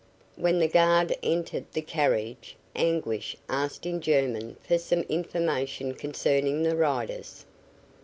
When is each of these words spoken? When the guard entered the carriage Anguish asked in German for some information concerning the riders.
When 0.35 0.57
the 0.57 0.67
guard 0.67 1.15
entered 1.21 1.65
the 1.73 1.81
carriage 1.83 2.55
Anguish 2.75 3.37
asked 3.47 3.85
in 3.85 4.01
German 4.01 4.57
for 4.67 4.79
some 4.79 5.01
information 5.03 5.93
concerning 5.93 6.63
the 6.63 6.75
riders. 6.75 7.45